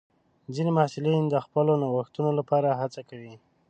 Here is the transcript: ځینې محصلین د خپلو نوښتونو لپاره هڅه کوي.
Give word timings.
ځینې 0.53 0.71
محصلین 0.77 1.23
د 1.29 1.35
خپلو 1.45 1.71
نوښتونو 1.81 2.31
لپاره 2.39 2.77
هڅه 2.79 3.01
کوي. 3.09 3.35